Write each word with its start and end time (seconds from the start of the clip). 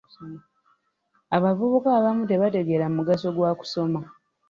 Abavubuka 1.35 1.89
abamu 1.99 2.23
tebategeera 2.29 2.85
mugaso 2.95 3.27
gwa 3.35 3.51
kusoma. 3.59 3.99